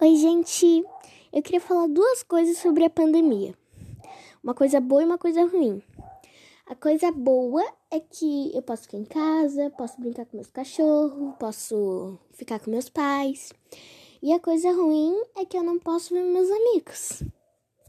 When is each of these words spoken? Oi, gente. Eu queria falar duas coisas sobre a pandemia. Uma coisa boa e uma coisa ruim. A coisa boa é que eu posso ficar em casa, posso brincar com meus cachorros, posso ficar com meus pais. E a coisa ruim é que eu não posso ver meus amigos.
Oi, 0.00 0.14
gente. 0.14 0.84
Eu 1.32 1.42
queria 1.42 1.60
falar 1.60 1.88
duas 1.88 2.22
coisas 2.22 2.58
sobre 2.58 2.84
a 2.84 2.90
pandemia. 2.90 3.52
Uma 4.40 4.54
coisa 4.54 4.80
boa 4.80 5.02
e 5.02 5.04
uma 5.04 5.18
coisa 5.18 5.44
ruim. 5.44 5.82
A 6.68 6.76
coisa 6.76 7.10
boa 7.10 7.64
é 7.90 7.98
que 7.98 8.54
eu 8.54 8.62
posso 8.62 8.82
ficar 8.82 8.96
em 8.96 9.04
casa, 9.04 9.70
posso 9.70 10.00
brincar 10.00 10.24
com 10.26 10.36
meus 10.36 10.50
cachorros, 10.50 11.34
posso 11.40 12.16
ficar 12.30 12.60
com 12.60 12.70
meus 12.70 12.88
pais. 12.88 13.52
E 14.22 14.32
a 14.32 14.38
coisa 14.38 14.70
ruim 14.70 15.20
é 15.36 15.44
que 15.44 15.58
eu 15.58 15.64
não 15.64 15.80
posso 15.80 16.14
ver 16.14 16.22
meus 16.22 16.48
amigos. 16.48 17.24